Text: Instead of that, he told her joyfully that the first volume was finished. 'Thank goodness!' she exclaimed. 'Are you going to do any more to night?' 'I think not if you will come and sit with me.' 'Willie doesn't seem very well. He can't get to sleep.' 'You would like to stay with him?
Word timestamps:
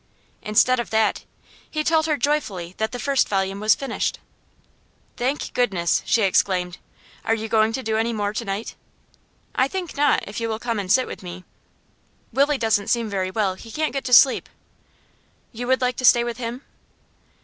Instead 0.41 0.79
of 0.79 0.89
that, 0.89 1.25
he 1.69 1.83
told 1.83 2.07
her 2.07 2.17
joyfully 2.17 2.73
that 2.79 2.91
the 2.91 2.97
first 2.97 3.29
volume 3.29 3.59
was 3.59 3.75
finished. 3.75 4.17
'Thank 5.15 5.53
goodness!' 5.53 6.01
she 6.07 6.23
exclaimed. 6.23 6.79
'Are 7.23 7.35
you 7.35 7.47
going 7.47 7.71
to 7.73 7.83
do 7.83 7.97
any 7.97 8.11
more 8.11 8.33
to 8.33 8.43
night?' 8.43 8.73
'I 9.53 9.67
think 9.67 9.95
not 9.95 10.23
if 10.27 10.41
you 10.41 10.49
will 10.49 10.57
come 10.57 10.79
and 10.79 10.91
sit 10.91 11.05
with 11.05 11.21
me.' 11.21 11.43
'Willie 12.33 12.57
doesn't 12.57 12.87
seem 12.87 13.11
very 13.11 13.29
well. 13.29 13.53
He 13.53 13.71
can't 13.71 13.93
get 13.93 14.05
to 14.05 14.13
sleep.' 14.13 14.49
'You 15.51 15.67
would 15.67 15.81
like 15.81 15.97
to 15.97 16.05
stay 16.05 16.23
with 16.23 16.37
him? 16.37 16.63